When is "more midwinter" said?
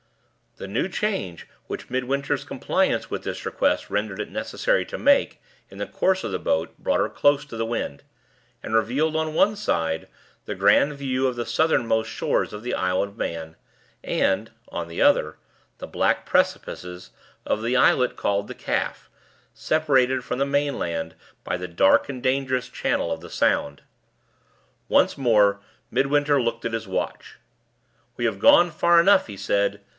25.17-26.41